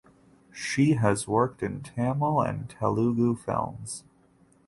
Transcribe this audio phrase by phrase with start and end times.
[0.51, 4.03] She has worked in Tamil and Telugu films.